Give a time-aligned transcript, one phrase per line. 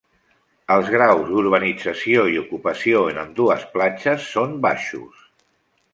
[0.75, 5.25] Els graus d'urbanització i ocupació en ambdues platges són baixos.